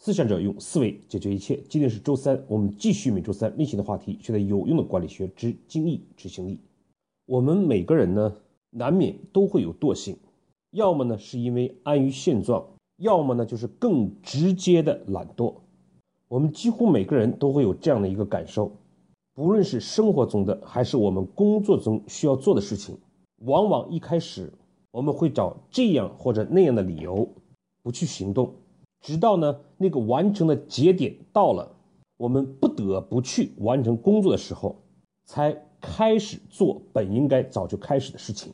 [0.00, 1.60] 思想者用思维解决一切。
[1.68, 6.60] 今天是周三，我们继续每周三例行的话题，学点有用的管理学之精益执行力。
[7.26, 8.36] 我们每个人呢，
[8.70, 10.16] 难免都会有惰性，
[10.70, 12.64] 要么呢是因为安于现状，
[12.98, 15.52] 要么呢就是更直接的懒惰。
[16.28, 18.70] 我们几乎每个人都会有这样的一个感受，
[19.34, 22.96] 不论是生活中的，还是我们工作中需要做的事情，
[23.40, 24.52] 往往一开始
[24.92, 27.28] 我们会找这样或者那样的理由，
[27.82, 28.54] 不去行动。
[29.00, 31.76] 直到呢那个完成的节点到了，
[32.16, 34.76] 我们不得不去完成工作的时候，
[35.24, 38.52] 才开始做本应该早就开始的事情。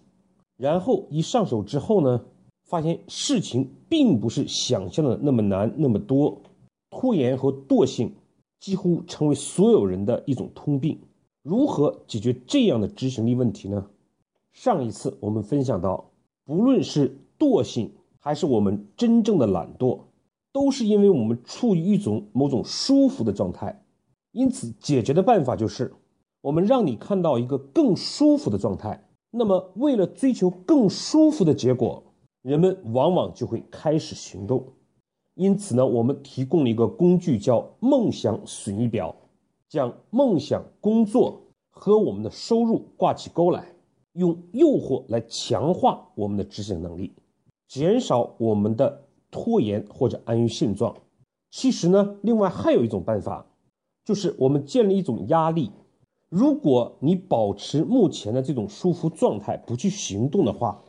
[0.56, 2.24] 然后一上手之后呢，
[2.64, 6.42] 发现事情并不是想象的那么难那么多。
[6.90, 8.14] 拖延和惰性
[8.60, 11.00] 几乎成为所有人的一种通病。
[11.42, 13.86] 如何解决这样的执行力问题呢？
[14.52, 16.12] 上一次我们分享到，
[16.44, 19.98] 不论是惰性还是我们真正的懒惰。
[20.54, 23.82] 都是因为我们处于一种某种舒服的状态，
[24.30, 25.92] 因此解决的办法就是，
[26.42, 29.04] 我们让你看到一个更舒服的状态。
[29.32, 32.04] 那么，为了追求更舒服的结果，
[32.42, 34.64] 人们往往就会开始行动。
[35.34, 39.12] 因此呢，我们提供了一个工具，叫梦想损益表，
[39.68, 43.66] 将梦想工作和我们的收入挂起钩来，
[44.12, 47.12] 用诱惑来强化我们的执行能力，
[47.66, 49.00] 减少我们的。
[49.34, 50.94] 拖延或者安于现状，
[51.50, 53.44] 其实呢，另外还有一种办法，
[54.04, 55.72] 就是我们建立一种压力。
[56.28, 60.80] 如果你保持目前的这种舒服状态，不去行动的话，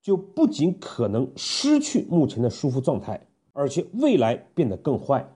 [0.00, 5.28] 就不仅可能失去目前的舒服状态，而且未来变得更坏。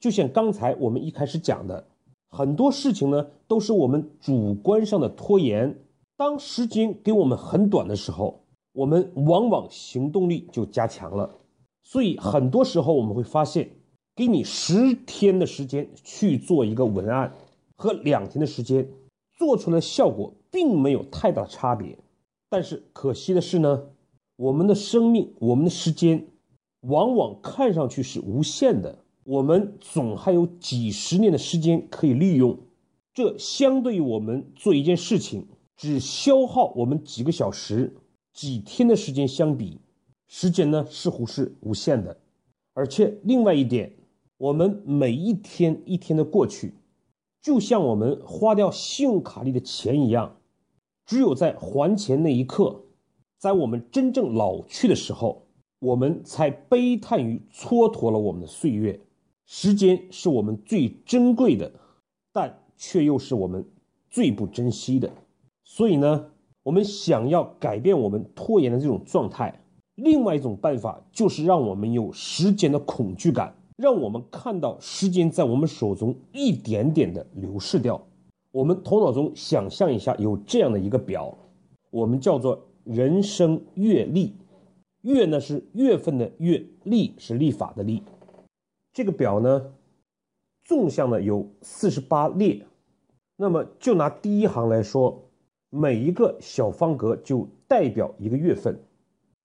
[0.00, 1.86] 就像刚才我们一开始讲的，
[2.30, 5.78] 很多事情呢，都是我们主观上的拖延。
[6.16, 8.40] 当时间给我们很短的时候，
[8.72, 11.38] 我们往往行动力就加强了。
[11.82, 13.70] 所以很多时候我们会发现，
[14.14, 17.34] 给你十天的时间去做一个文案，
[17.76, 18.88] 和两天的时间
[19.38, 21.98] 做出来的效果并没有太大差别。
[22.48, 23.84] 但是可惜的是呢，
[24.36, 26.28] 我们的生命、我们的时间，
[26.82, 32.58] 往往看上去是无限的，我们总还有几十年的时间可以利用。
[33.14, 35.46] 这相对于我们做一件事情
[35.76, 37.96] 只消耗我们几个小时、
[38.32, 39.80] 几天的时间相比。
[40.34, 42.16] 时间呢似乎是无限的，
[42.72, 43.92] 而且另外一点，
[44.38, 46.72] 我们每一天一天的过去，
[47.42, 50.36] 就像我们花掉信用卡里的钱一样，
[51.04, 52.80] 只有在还钱那一刻，
[53.36, 55.42] 在我们真正老去的时候，
[55.80, 58.98] 我们才悲叹于蹉跎了我们的岁月。
[59.44, 61.70] 时间是我们最珍贵的，
[62.32, 63.68] 但却又是我们
[64.08, 65.12] 最不珍惜的。
[65.62, 66.30] 所以呢，
[66.62, 69.61] 我们想要改变我们拖延的这种状态。
[69.96, 78.00] 另外一种办法就是让我们有时间的恐惧感，让我们看到时间在我们手中一点点的流逝掉。
[78.50, 81.36] 我们头脑中想象一下，有这样的一个表，
[81.90, 84.34] 我们叫做人生月历。
[85.02, 88.02] 月呢是月份的月，历是历法的历。
[88.92, 89.72] 这个表呢，
[90.64, 92.64] 纵向的有四十八列。
[93.36, 95.28] 那么就拿第一行来说，
[95.70, 98.78] 每一个小方格就代表一个月份。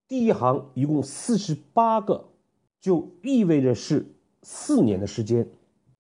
[0.08, 2.30] 第一行一共四十八个，
[2.80, 4.06] 就意味着是
[4.42, 5.46] 四年的时间。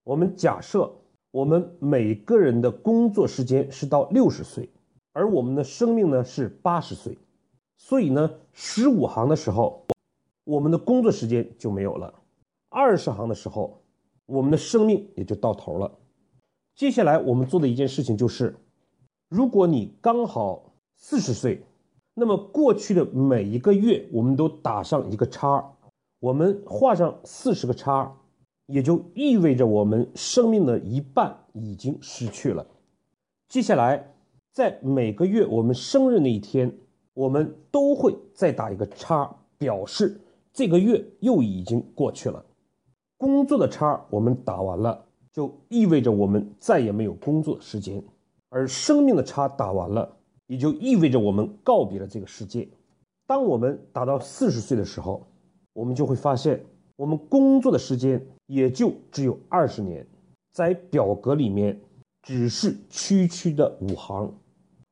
[0.05, 0.89] 我们假设
[1.29, 4.69] 我们每个人的工作时间是到六十岁，
[5.11, 7.17] 而我们的生命呢是八十岁，
[7.75, 9.85] 所以呢，十五行的时候，
[10.45, 12.13] 我们的工作时间就没有了；
[12.69, 13.81] 二十行的时候，
[14.25, 15.91] 我们的生命也就到头了。
[16.75, 18.55] 接下来我们做的一件事情就是，
[19.27, 21.61] 如果你刚好四十岁。
[22.19, 25.63] 那么过去的每一个月，我们都打上一个叉，
[26.19, 28.11] 我们画上四十个叉，
[28.65, 32.65] 也就意味着我们生命的一半已经失去了。
[33.47, 34.15] 接下来，
[34.51, 36.75] 在每个月我们生日那一天，
[37.13, 39.29] 我们都会再打一个叉，
[39.59, 40.19] 表示
[40.51, 42.43] 这个月又已经过去了。
[43.15, 48.01] 工作的叉我们打完了，就意味着我们再也没有工作时间；
[48.49, 50.16] 而生命的叉打完了。
[50.47, 52.67] 也就意味着我们告别了这个世界。
[53.25, 55.27] 当我们达到四十岁的时候，
[55.73, 56.63] 我们就会发现，
[56.95, 60.07] 我们工作的时间也就只有二十年，
[60.53, 61.79] 在表格里面
[62.23, 64.33] 只是区区的五行，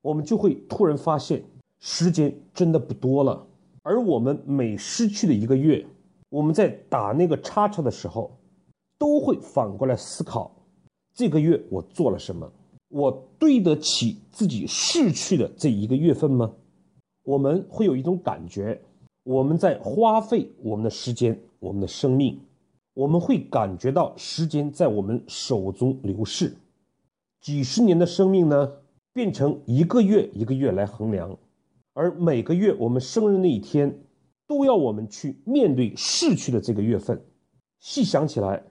[0.01, 1.41] 我们就会突然发现，
[1.79, 3.47] 时间真的不多了。
[3.83, 5.85] 而我们每失去的一个月，
[6.29, 8.37] 我们在打那个叉叉的时候，
[8.97, 10.51] 都会反过来思考，
[11.13, 12.51] 这个月我做了什么。
[12.95, 16.53] 我对得起自己逝去的这一个月份吗？
[17.23, 18.81] 我们会有一种感觉，
[19.23, 22.39] 我们在花费我们的时间、我们的生命，
[22.93, 26.55] 我们会感觉到时间在我们手中流逝。
[27.41, 28.71] 几十年的生命呢，
[29.11, 31.37] 变成一个月一个月来衡量，
[31.91, 34.05] 而每个月我们生日那一天，
[34.47, 37.21] 都要我们去面对逝去的这个月份。
[37.81, 38.63] 细想起来，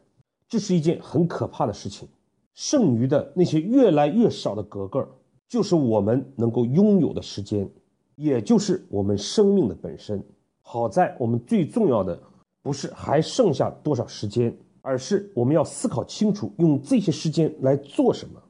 [0.49, 2.09] 这是一件很可怕的事情。
[2.55, 5.07] 剩余的那些越来越少的格格，
[5.49, 7.69] 就是我们能够拥有的时间，
[8.15, 10.25] 也就是我们生命的本身。
[10.63, 12.19] 好在我们最重要的
[12.63, 18.41] 不是还剩下多少时间，而是我们要思考清楚，用这些时间来做什么。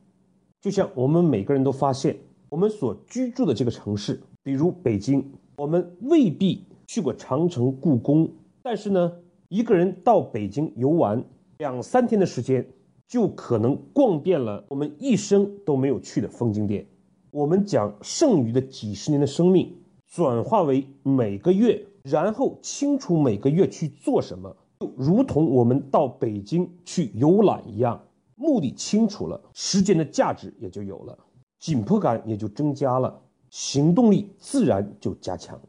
[0.60, 2.16] 就像我们每个人都发现，
[2.50, 8.30] 我们所居住的这个城市，比如北京，我们未必去过长城、故宫，
[8.62, 9.12] 但是呢，
[9.48, 11.24] 一个人到北京游玩
[11.58, 12.66] 两三天的时间。
[13.06, 16.86] 就可能逛遍了我们一生都没有去的风景点。
[17.30, 28.00] 我们将剩余的几十年的生命转化为每个月，然后清楚每个月去做什么，就如同我们到北京去游览一样。
[28.36, 31.18] 目的清楚了，时间的价值也就有了，
[31.60, 33.20] 紧迫感也就增加了，
[33.50, 35.60] 行动力自然就加强。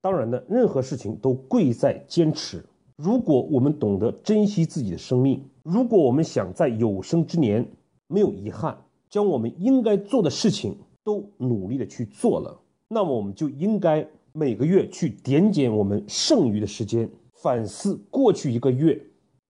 [0.00, 2.64] 当然呢，任何事情都贵在坚持。
[2.96, 7.66] 如果我们懂得珍惜自己的生命，如果我们想在有生之年
[8.06, 8.78] 没有遗憾，
[9.10, 12.58] 将我们应该做的事情都努力的去做了，
[12.88, 18.98] 那么我们就应该每个月去点检我们剩余的时间，反思过去一个月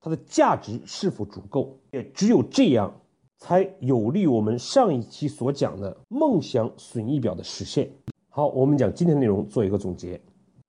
[0.00, 1.78] 它的价值是否足够。
[1.92, 2.92] 也只有这样，
[3.38, 7.88] 才有利于我们上一期所讲的梦想损益表的实现。
[8.28, 10.20] 好，我们讲今天内容做一个总结。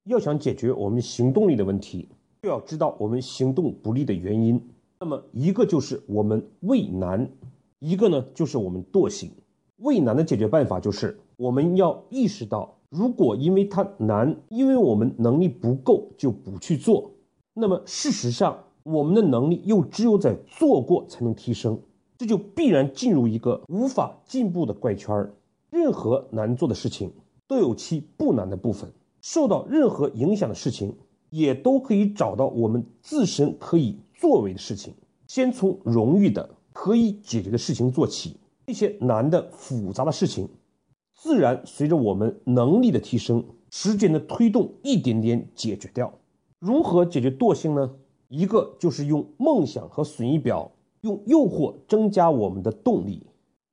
[0.06, 2.08] 要想解决我们行动力的问题。
[2.42, 4.62] 就要知道我们行动不利的原因。
[5.00, 7.30] 那么一个就是我们畏难，
[7.80, 9.32] 一个呢就是我们惰性。
[9.78, 17.12] 畏难的解决办法就是我们要意识到，如果因为它难，因为我们能力不够就不去做，
[17.54, 21.80] 那么事实上我们的能力又只有在做过才能提升，
[22.18, 25.34] 这就必然进入一个无法进步的怪圈儿。
[25.70, 27.12] 任何难做的事情
[27.46, 28.92] 都有其不难的部分，
[29.22, 30.96] 受到任何影响的事情。
[31.30, 34.94] 也都可以找到我们自身可以作为的事情，
[35.28, 40.48] 先从容易的可以解决的事情做起，这些难的复杂的事情，
[41.14, 46.14] 自然随着我们能力的提升，时间的推动，一点点解决掉。
[46.60, 47.92] 如何解决惰性呢？
[48.30, 50.72] 一个就是用梦想和损益表，
[51.02, 53.20] 用诱惑增加我们的动力；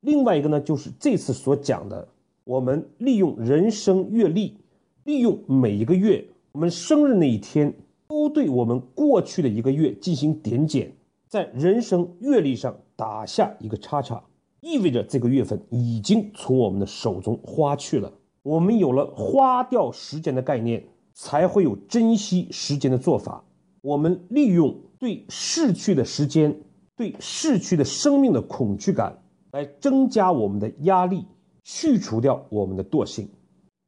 [0.00, 2.09] 另外一个呢，就是这次所讲的，
[2.45, 4.59] 我们利用人生阅历，
[5.05, 6.25] 利用每一个月。
[6.55, 7.75] 我们生日那一天，
[8.06, 10.95] 都对我们过去的一个月进行点检，
[11.27, 14.23] 在人生阅历上打下一个叉叉，
[14.61, 18.12] 意味着这个月份已经从我们的手中花去了。
[18.45, 23.45] 我们有了花掉时间的概念，才会有珍惜时间的做法。
[23.81, 26.57] 我们利用对逝去的时间、
[26.95, 31.25] 对逝去的生命的恐惧感，来增加我们的压力，
[31.65, 33.29] 去除掉我们的惰性。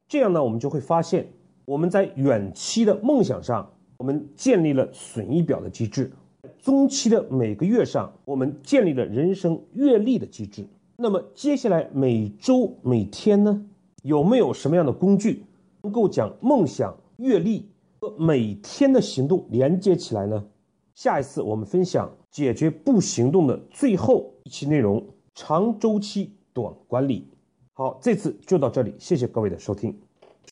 [0.09, 1.29] 这样呢，我们就会发现。
[1.67, 6.05] 我们在远期的梦想上，我们建立了损益表的机制；
[6.63, 10.65] 中期的每个月上，我们建立了人生阅历的机制。
[10.95, 13.65] 那么接下来每周每天呢，
[14.03, 15.43] 有没有什么样的工具
[15.81, 17.65] 能够将梦想、阅历
[17.99, 20.41] 和每天的行动连接起来呢？
[20.95, 27.27] 下一次我们分享解决不行动的最后一期内容：长周期短管理。
[27.73, 29.93] 好，这次就到这里，谢谢各位的收听。